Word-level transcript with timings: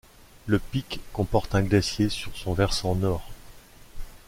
Le 0.47 0.57
pic 0.57 0.99
comporte 1.13 1.53
un 1.53 1.61
glacier 1.61 2.09
sur 2.09 2.35
son 2.35 2.53
versant 2.53 2.95
nord. 2.95 3.23